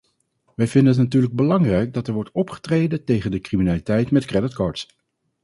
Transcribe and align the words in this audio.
Wij 0.55 0.67
vinden 0.67 0.93
het 0.93 1.01
natuurlijk 1.01 1.33
belangrijk 1.33 1.93
dat 1.93 2.07
er 2.07 2.13
wordt 2.13 2.31
opgetreden 2.31 3.03
tegen 3.05 3.31
de 3.31 3.39
criminaliteit 3.41 4.11
met 4.11 4.25
creditcards. 4.25 4.87